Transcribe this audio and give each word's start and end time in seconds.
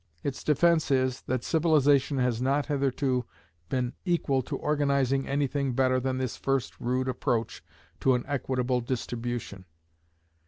Its 0.23 0.43
defence 0.43 0.89
is, 0.89 1.21
that 1.27 1.43
civilization 1.43 2.17
has 2.17 2.41
not 2.41 2.65
hitherto 2.65 3.23
been 3.69 3.93
equal 4.03 4.41
to 4.41 4.57
organizing 4.57 5.27
anything 5.27 5.73
better 5.73 5.99
than 5.99 6.17
this 6.17 6.37
first 6.37 6.79
rude 6.79 7.07
approach 7.07 7.63
to 7.99 8.15
an 8.15 8.23
equitable 8.27 8.81
distribution. 8.81 9.63